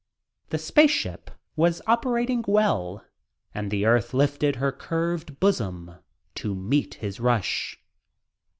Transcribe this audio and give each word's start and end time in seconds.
The 0.49 0.57
space 0.57 0.89
ship 0.89 1.29
was 1.55 1.79
operating 1.85 2.43
well 2.47 3.05
and 3.53 3.69
the 3.69 3.85
Earth 3.85 4.15
lifted 4.15 4.55
her 4.55 4.71
curved 4.71 5.39
bosom 5.39 5.97
to 6.37 6.55
meet 6.55 6.95
his 6.95 7.19
rush. 7.19 7.77